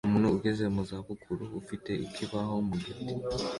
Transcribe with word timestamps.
Umuntu 0.07 0.27
ugeze 0.37 0.63
mu 0.73 0.81
za 0.89 0.97
bukuru 1.07 1.43
ufite 1.61 1.91
ikibaho 2.05 2.55
mu 2.67 2.75
giti 2.83 3.13